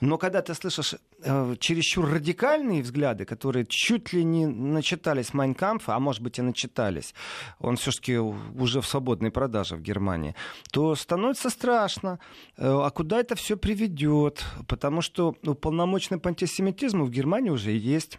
[0.00, 5.98] Но когда ты слышишь э, чересчур радикальные взгляды, которые чуть ли не начитались Майнкамфа, а
[5.98, 7.14] может быть и начитались,
[7.58, 8.18] он все-таки
[8.54, 10.34] уже в свободной продаже в Германии,
[10.70, 12.18] то становится страшно.
[12.56, 14.44] Э, а куда это все приведет?
[14.68, 18.18] Потому что уполномоченный по антисемитизму в Германии уже есть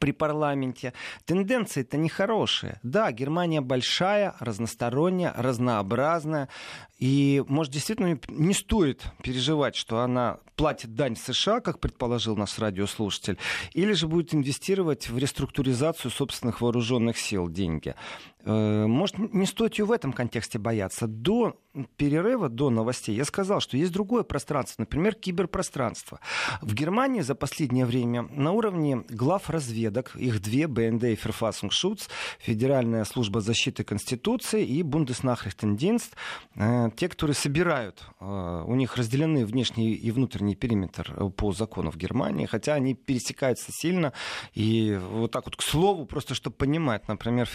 [0.00, 0.92] при парламенте.
[1.24, 2.78] Тенденции-то нехорошие.
[2.82, 6.48] Да, Германия большая, разносторонняя, разнообразная.
[6.98, 13.38] И, может, действительно не стоит переживать, что она платит дань США, как предположил наш радиослушатель,
[13.74, 17.94] или же будет инвестировать в реструктуризацию собственных вооруженных сил деньги.
[18.46, 21.06] Э, может, не стоит ее в этом контексте бояться.
[21.06, 21.58] До
[21.96, 26.20] перерыва, до новостей я сказал, что есть другое пространство, например, киберпространство.
[26.62, 33.04] В Германии за последнее время на уровне глав разведок, их две, БНД и Verfassungsschutz, Федеральная
[33.04, 36.12] служба защиты Конституции и Bundesnachrichtendienst,
[36.54, 41.96] э, те, которые собирают, э, у них разделены внешний и внутренний периметр по закону в
[41.96, 44.12] Германии, хотя они пересекаются сильно.
[44.54, 47.48] И вот так вот, к слову, просто чтобы понимать, например,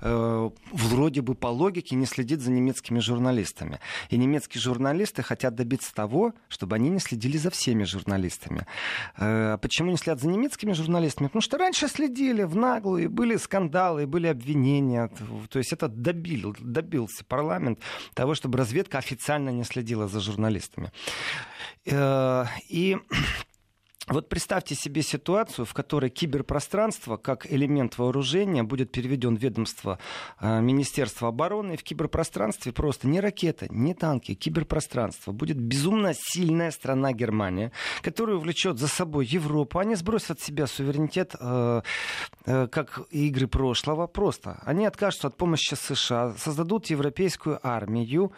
[0.00, 3.78] э, вроде бы по логике не следит за немецкими журналистами.
[4.10, 8.66] И немецкие журналисты хотят добиться того, чтобы они не следили за всеми журналистами.
[9.16, 11.28] Э, почему не следят за немецкими журналистами?
[11.28, 15.10] Потому что раньше следили в наглую, были скандалы, были обвинения.
[15.50, 17.78] То есть это добил, добился парламент
[18.14, 20.90] того, чтобы разведка официально не следила за журналистами.
[21.86, 22.96] Э, и
[24.08, 29.98] вот представьте себе ситуацию, в которой киберпространство как элемент вооружения будет переведен в ведомство
[30.40, 31.74] э, Министерства обороны.
[31.74, 35.32] И в киберпространстве просто не ракеты, не танки, киберпространство.
[35.32, 37.70] Будет безумно сильная страна Германия,
[38.02, 39.78] которая увлечет за собой Европу.
[39.78, 41.82] Они сбросят с себя суверенитет, э,
[42.46, 44.06] э, как игры прошлого.
[44.06, 48.32] Просто они откажутся от помощи США, создадут европейскую армию.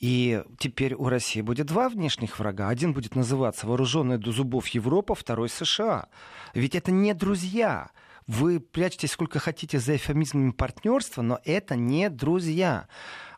[0.00, 2.68] И теперь у России будет два внешних врага.
[2.68, 6.08] Один будет называться вооруженная до зубов Европа, второй США.
[6.54, 7.90] Ведь это не друзья.
[8.28, 12.86] Вы прячетесь сколько хотите за эфемизмами партнерства, но это не друзья.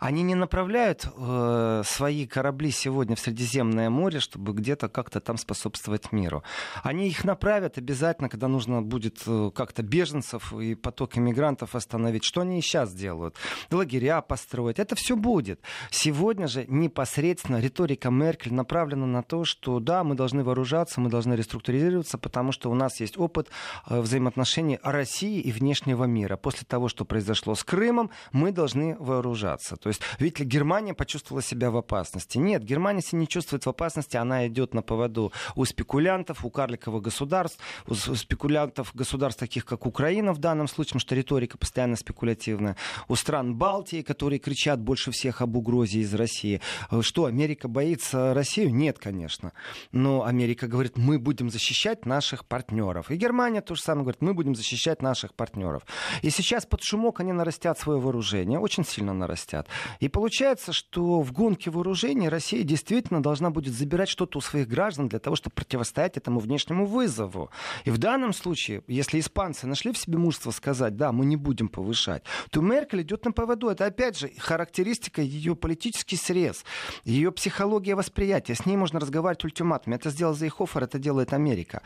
[0.01, 6.11] Они не направляют э, свои корабли сегодня в Средиземное море, чтобы где-то как-то там способствовать
[6.11, 6.43] миру.
[6.83, 12.25] Они их направят обязательно, когда нужно будет э, как-то беженцев и поток иммигрантов остановить.
[12.25, 13.37] Что они и сейчас делают?
[13.71, 14.79] Лагеря построить.
[14.79, 15.61] Это все будет.
[15.91, 21.35] Сегодня же непосредственно риторика Меркель направлена на то, что да, мы должны вооружаться, мы должны
[21.35, 23.51] реструктуризироваться, потому что у нас есть опыт
[23.87, 26.39] э, взаимоотношений России и внешнего мира.
[26.39, 29.77] После того, что произошло с Крымом, мы должны вооружаться.
[29.77, 32.39] То есть, видите ли, Германия почувствовала себя в опасности.
[32.39, 37.03] Нет, Германия себя не чувствует в опасности, она идет на поводу у спекулянтов, у карликовых
[37.03, 42.77] государств, у спекулянтов государств таких, как Украина в данном случае, потому что риторика постоянно спекулятивная,
[43.09, 46.61] у стран Балтии, которые кричат больше всех об угрозе из России.
[47.01, 48.75] Что, Америка боится Россию?
[48.75, 49.53] Нет, конечно.
[49.93, 53.11] Но Америка говорит, мы будем защищать наших партнеров.
[53.11, 55.85] И Германия то же самое говорит, мы будем защищать наших партнеров.
[56.23, 59.69] И сейчас под шумок они нарастят свое вооружение, очень сильно нарастят.
[60.01, 65.09] И получается, что в гонке вооружений Россия действительно должна будет забирать что-то у своих граждан
[65.09, 67.51] для того, чтобы противостоять этому внешнему вызову.
[67.85, 71.69] И в данном случае, если испанцы нашли в себе мужество сказать, да, мы не будем
[71.69, 73.69] повышать, то Меркель идет на поводу.
[73.69, 76.65] Это, опять же, характеристика ее политический срез,
[77.05, 78.55] ее психология восприятия.
[78.55, 79.97] С ней можно разговаривать ультиматумами.
[79.97, 81.83] Это сделал Зейхофер, это делает Америка.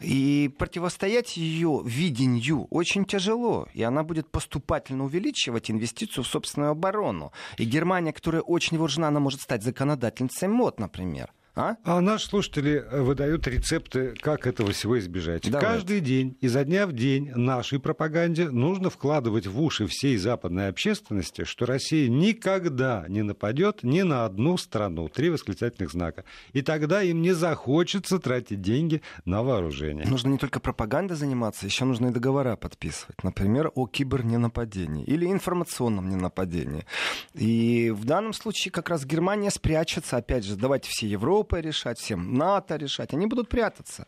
[0.00, 3.68] И противостоять ее видению очень тяжело.
[3.74, 7.32] И она будет поступательно увеличивать инвестицию в собственную оборону.
[7.56, 11.32] И Германия, которая очень вооружена, она может стать законодательницей МОД, например.
[11.58, 11.76] А?
[11.82, 15.50] а наши слушатели э, выдают рецепты, как этого всего избежать.
[15.50, 15.66] Давай.
[15.66, 21.42] Каждый день, изо дня в день нашей пропаганде нужно вкладывать в уши всей западной общественности,
[21.42, 25.08] что Россия никогда не нападет ни на одну страну.
[25.08, 26.24] Три восклицательных знака.
[26.52, 30.06] И тогда им не захочется тратить деньги на вооружение.
[30.06, 33.24] Нужно не только пропагандой заниматься, еще нужно и договора подписывать.
[33.24, 36.86] Например, о киберненападении или информационном ненападении.
[37.34, 41.98] И в данном случае как раз Германия спрячется, опять же, давайте все Европы, Европа решать,
[41.98, 43.14] всем НАТО решать.
[43.14, 44.06] Они будут прятаться.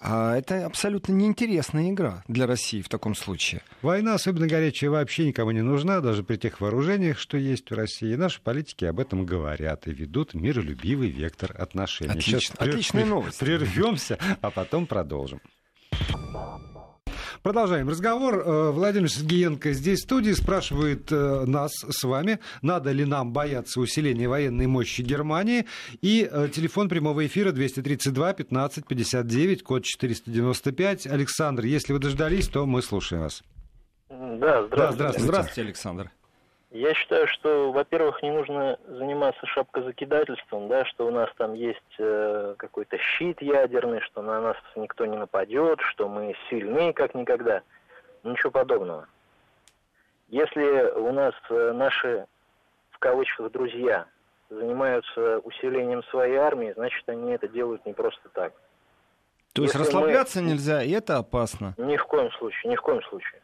[0.00, 3.62] А это абсолютно неинтересная игра для России в таком случае.
[3.82, 8.14] Война, особенно горячая, вообще никому не нужна, даже при тех вооружениях, что есть у России.
[8.14, 12.10] Наши политики об этом говорят и ведут миролюбивый вектор отношений.
[12.10, 13.38] Отлично, Сейчас отличная новость.
[13.38, 15.40] Прервемся, а потом продолжим.
[17.42, 18.42] Продолжаем разговор.
[18.44, 23.80] Э, Владимир Сергеенко здесь в студии спрашивает э, нас с вами, надо ли нам бояться
[23.80, 25.66] усиления военной мощи Германии.
[26.02, 31.06] И э, телефон прямого эфира 232 15 59, код 495.
[31.06, 33.42] Александр, если вы дождались, то мы слушаем вас.
[34.08, 34.16] Да,
[34.66, 34.76] здравствуйте.
[34.76, 35.24] Да, здравствуйте.
[35.24, 36.10] Здравствуйте, Александр.
[36.70, 42.54] Я считаю, что, во-первых, не нужно заниматься шапкозакидательством, да, что у нас там есть э,
[42.58, 47.62] какой-то щит ядерный, что на нас никто не нападет, что мы сильнее, как никогда.
[48.22, 49.08] Ничего подобного.
[50.28, 52.26] Если у нас э, наши,
[52.90, 54.06] в кавычках, друзья
[54.50, 58.52] занимаются усилением своей армии, значит, они это делают не просто так.
[59.54, 60.50] То есть Если расслабляться мы...
[60.50, 61.74] нельзя, и это опасно?
[61.78, 63.40] Ни в коем случае, ни в коем случае.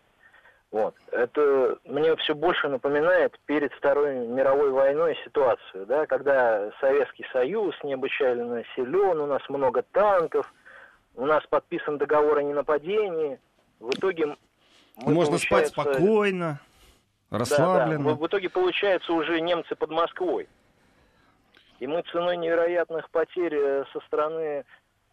[0.74, 0.96] Вот.
[1.12, 8.64] Это мне все больше напоминает перед Второй мировой войной ситуацию, да, когда Советский Союз необычайно
[8.74, 10.52] силен, у нас много танков,
[11.14, 13.38] у нас подписан договор о ненападении.
[13.78, 14.36] В итоге
[14.96, 16.58] мы, Можно спать спокойно,
[17.30, 18.06] расслабленно.
[18.06, 18.16] Да, да.
[18.16, 20.48] В итоге получается уже немцы под Москвой.
[21.78, 24.64] И мы ценой невероятных потерь э, со стороны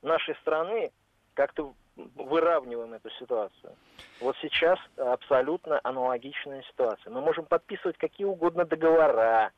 [0.02, 0.92] нашей страны
[1.36, 3.74] как-то выравниваем эту ситуацию.
[4.20, 7.12] Вот сейчас абсолютно аналогичная ситуация.
[7.12, 9.52] Мы можем подписывать какие угодно договора,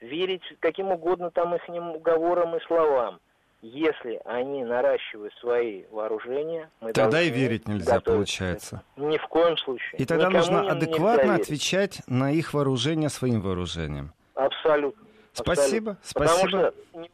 [0.00, 3.20] верить каким угодно там их уговорам и словам.
[3.62, 8.82] Если они наращивают свои вооружения, мы тогда и верить нельзя, получается.
[8.96, 9.98] Ни в коем случае.
[9.98, 14.12] И тогда Никому нужно адекватно отвечать на их вооружение своим вооружением.
[14.34, 15.02] Абсолютно.
[15.32, 15.98] Спасибо, Абсолютно.
[16.02, 16.72] спасибо.
[16.92, 17.13] Потому что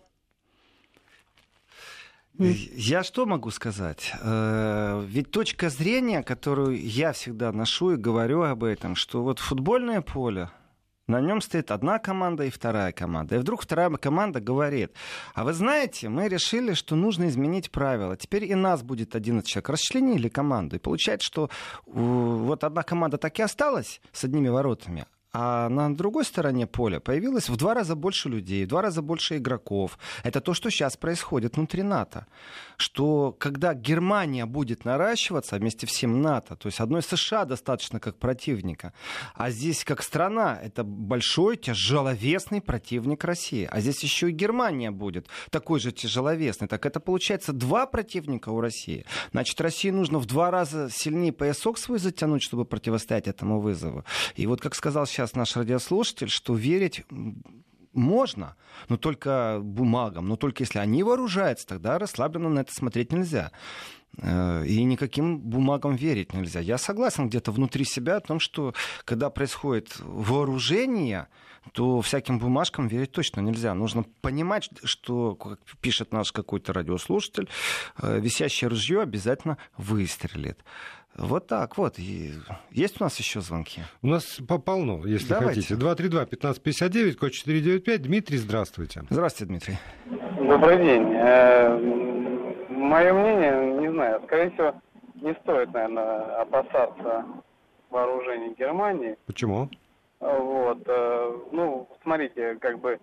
[2.49, 4.13] я что могу сказать?
[4.23, 10.01] Э, ведь точка зрения, которую я всегда ношу и говорю об этом, что вот футбольное
[10.01, 10.51] поле,
[11.07, 13.35] на нем стоит одна команда и вторая команда.
[13.35, 14.93] И вдруг вторая команда говорит,
[15.35, 18.17] а вы знаете, мы решили, что нужно изменить правила.
[18.17, 19.69] Теперь и нас будет 11 человек.
[19.71, 20.77] Расчленили команду.
[20.77, 21.51] И получается, что
[21.87, 27.49] вот одна команда так и осталась с одними воротами, а на другой стороне поля появилось
[27.49, 29.99] в два раза больше людей, в два раза больше игроков.
[30.25, 32.27] Это то, что сейчас происходит внутри НАТО.
[32.77, 38.93] Что когда Германия будет наращиваться вместе всем НАТО, то есть одной США достаточно как противника,
[39.35, 43.69] а здесь как страна это большой тяжеловесный противник России.
[43.71, 46.69] А здесь еще и Германия будет такой же тяжеловесный.
[46.69, 49.05] Так это получается два противника у России.
[49.33, 54.05] Значит, России нужно в два раза сильнее поясок свой затянуть, чтобы противостоять этому вызову.
[54.37, 57.05] И вот, как сказал сейчас сейчас наш радиослушатель, что верить
[57.93, 58.57] можно,
[58.89, 63.53] но только бумагам, но только если они вооружаются, тогда расслабленно на это смотреть нельзя.
[64.19, 66.61] Э, и никаким бумагам верить нельзя.
[66.61, 71.29] Я согласен где-то внутри себя о том, что когда происходит вооружение,
[71.73, 73.75] то всяким бумажкам верить точно нельзя.
[73.75, 77.49] Нужно понимать, что, как пишет наш какой-то радиослушатель,
[78.03, 80.65] э, висящее ружье обязательно выстрелит.
[81.17, 81.99] Вот так вот.
[81.99, 82.33] И
[82.71, 83.83] есть у нас еще звонки?
[84.01, 85.61] У нас полно, если Давайте.
[85.61, 85.75] хотите.
[85.75, 88.03] 232-1559, код 495.
[88.03, 89.03] Дмитрий, здравствуйте.
[89.11, 89.79] Здравствуйте, Дмитрий.
[90.39, 92.20] Добрый день.
[92.81, 94.75] Мое мнение, не знаю, скорее всего,
[95.17, 97.27] не стоит, наверное, опасаться
[97.91, 99.17] вооружений Германии.
[99.27, 99.69] Почему?
[100.19, 100.79] Вот.
[100.87, 102.99] Э, ну, смотрите, как бы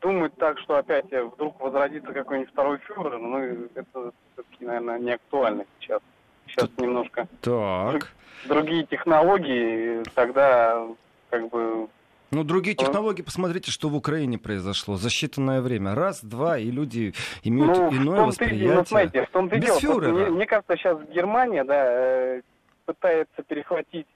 [0.00, 3.38] думать так, что опять вдруг возродится какой-нибудь второй фюрер, ну,
[3.74, 6.00] это все-таки, наверное, не актуально сейчас
[6.46, 8.12] сейчас немножко так.
[8.46, 10.86] другие технологии, тогда
[11.30, 11.88] как бы
[12.34, 15.94] ну, другие технологии, посмотрите, что в Украине произошло за считанное время.
[15.94, 18.74] Раз, два, и люди имеют ну, иное в восприятие.
[18.74, 20.00] Ну, смотрите, в том-то Без дело.
[20.00, 22.42] Мне, мне кажется, сейчас Германия да, э,
[22.84, 24.06] пытается перехватить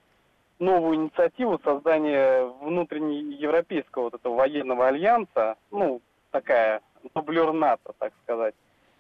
[0.59, 6.01] новую инициативу создания внутреннего европейского вот этого военного альянса, ну,
[6.31, 6.81] такая
[7.15, 8.55] дублер НАТО, так сказать.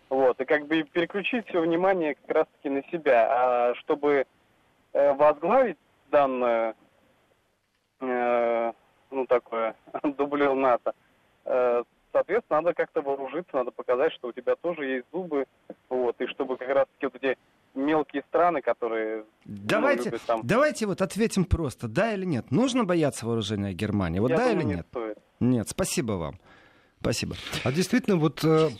[0.08, 3.28] Вот, и как бы переключить все внимание как раз-таки на себя.
[3.30, 4.24] А чтобы
[4.92, 5.76] э, возглавить
[6.10, 6.74] данное,
[8.00, 8.72] э,
[9.10, 10.92] ну, такое, дублер НАТО,
[11.44, 11.82] э,
[12.12, 15.46] соответственно, надо как-то вооружиться, надо показать, что у тебя тоже есть зубы,
[15.88, 17.38] вот, и чтобы как раз-таки вот эти
[17.74, 19.24] мелкие страны, которые...
[19.44, 20.40] Ну, давайте, ну, любят, там...
[20.42, 22.50] давайте вот ответим просто, да или нет.
[22.50, 24.18] Нужно бояться вооружения Германии?
[24.18, 24.86] Вот Я да думаю, или нет?
[24.90, 25.18] Стоит.
[25.40, 26.38] Нет, спасибо вам.
[27.00, 27.36] Спасибо.
[27.64, 28.70] А действительно, вот э,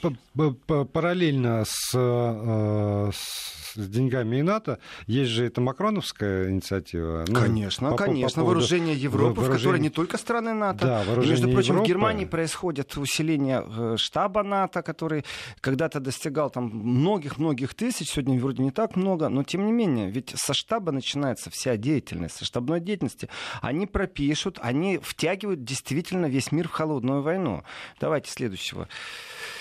[0.92, 7.24] параллельно с, э, с деньгами и НАТО есть же эта макроновская инициатива.
[7.28, 8.28] Ну, конечно, по, конечно.
[8.28, 8.60] По поводу...
[8.60, 9.54] Вооружение Европы, вооружение...
[9.54, 10.86] в которой не только страны НАТО.
[10.86, 11.84] Да, вооружение Между прочим, Европы...
[11.84, 15.24] в Германии происходит усиление э, штаба НАТО, который
[15.60, 20.32] когда-то достигал там многих-многих тысяч, сегодня вроде не так много, но тем не менее, ведь
[20.36, 23.28] со штаба начинается вся деятельность, со штабной деятельности.
[23.60, 27.62] Они пропишут, они втягивают действительно весь мир в холодную войну.
[28.08, 28.88] Давайте следующего.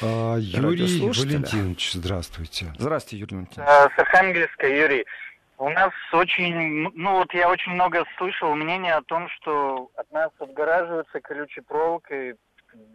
[0.02, 2.74] А, Юрий Валентинович, здравствуйте.
[2.78, 3.70] Здравствуйте, Юрий Валентинович.
[3.70, 5.06] А, с Архангельска, Юрий.
[5.58, 10.32] У нас очень, ну вот я очень много слышал мнения о том, что от нас
[10.40, 12.36] отгораживаются колючей проволокой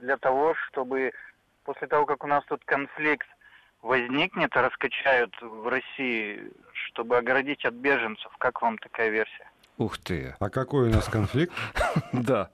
[0.01, 1.13] для того, чтобы
[1.65, 3.27] после того, как у нас тут конфликт
[3.83, 8.33] возникнет, раскачают в России, чтобы оградить от беженцев.
[8.39, 9.51] Как вам такая версия?
[9.79, 10.35] Ух ты.
[10.39, 11.53] А какой у нас конфликт?
[12.13, 12.51] Да.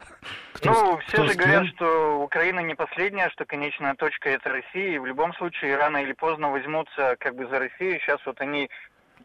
[0.65, 5.07] Ну, все же говорят, что Украина не последняя, что конечная точка это Россия, и в
[5.07, 8.01] любом случае рано или поздно возьмутся как бы за Россию.
[8.01, 8.69] Сейчас вот они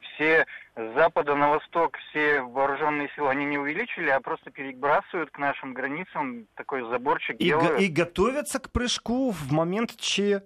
[0.02, 5.38] все с запада на восток, все вооруженные силы, они не увеличили, а просто перебрасывают к
[5.38, 7.80] нашим границам такой заборчик и, делают.
[7.80, 10.44] И готовятся к прыжку в момент Че.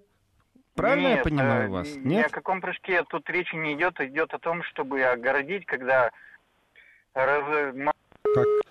[0.75, 1.95] Правильно Нет, я понимаю э, вас?
[1.95, 2.05] Нет?
[2.05, 6.11] Ни о каком прыжке тут речи не идет, идет о том, чтобы огородить, когда.
[8.35, 8.66] Как, а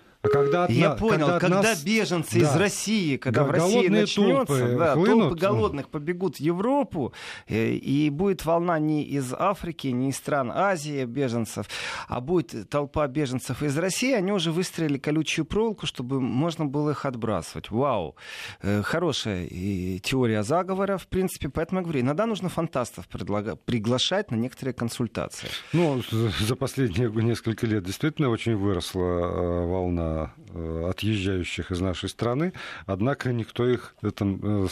[0.47, 1.83] когда от, Я понял, когда, когда нас...
[1.83, 2.45] беженцы да.
[2.45, 7.13] из России, когда в России начнется, толпы, да, толпы голодных побегут в Европу,
[7.47, 11.67] э, и будет волна не из Африки, не из стран Азии беженцев,
[12.07, 17.05] а будет толпа беженцев из России, они уже выстроили колючую проволоку, чтобы можно было их
[17.05, 17.69] отбрасывать.
[17.71, 18.15] Вау!
[18.61, 19.47] Э, хорошая
[19.99, 23.55] теория заговора, в принципе, поэтому я говорю, иногда нужно фантастов предлага...
[23.55, 25.49] приглашать на некоторые консультации.
[25.73, 30.27] Ну, за последние несколько лет действительно очень выросла э, волна Э,
[30.89, 32.53] отъезжающих из нашей страны,
[32.85, 34.65] однако никто их там...
[34.65, 34.67] Э,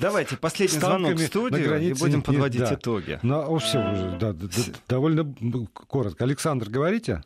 [0.00, 2.74] Давайте последний звонок в студию и будем подводить да.
[2.74, 3.18] итоги.
[3.22, 4.48] Ну, все уже, да, да,
[4.88, 5.34] довольно
[5.72, 6.24] коротко.
[6.24, 7.22] Александр, говорите?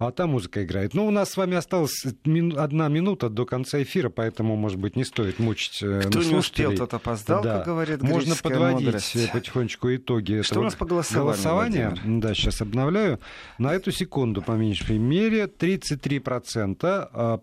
[0.00, 0.94] А там музыка играет.
[0.94, 4.96] Ну, у нас с вами осталась мину, одна минута до конца эфира, поэтому, может быть,
[4.96, 7.58] не стоит мучить э, Кто не успел, тот опоздал, да.
[7.58, 9.30] как говорит Можно подводить мудрость.
[9.30, 11.88] потихонечку итоги Что этого у нас по голосованию, голосования.
[11.90, 12.20] Владимир?
[12.22, 13.20] Да, сейчас обновляю.
[13.58, 17.42] На эту секунду, по меньшей мере, 33%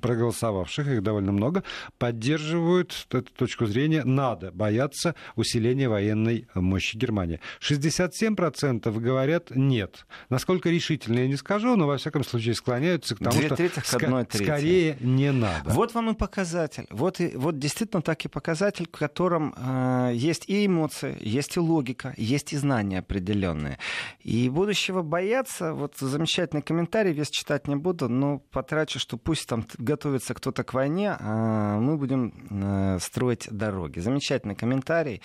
[0.00, 1.62] проголосовавших, их довольно много,
[1.98, 4.04] поддерживают эту точку зрения.
[4.04, 7.40] Надо бояться усиления военной мощи Германии.
[7.60, 10.06] 67% говорят нет.
[10.28, 14.42] Насколько решительно я не скажу, но во всяком случае склоняются к тому, Две что ск-
[14.42, 15.70] скорее не надо.
[15.70, 16.86] Вот вам и показатель.
[16.90, 21.60] Вот, и, вот действительно так и показатель, в котором э, есть и эмоции, есть и
[21.60, 23.78] логика, есть и знания определенные.
[24.20, 29.61] И будущего бояться, вот замечательный комментарий, весь читать не буду, но потрачу, что пусть там
[29.78, 33.98] готовится кто-то к войне, а мы будем э, строить дороги.
[34.00, 35.20] Замечательный комментарий,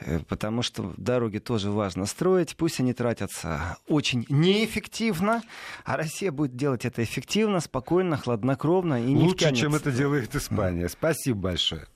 [0.00, 2.56] э, потому что дороги тоже важно строить.
[2.56, 5.42] Пусть они тратятся очень неэффективно,
[5.84, 10.88] а Россия будет делать это эффективно, спокойно, хладнокровно и не Лучше, чем это делает Испания.
[10.88, 11.86] Спасибо большое.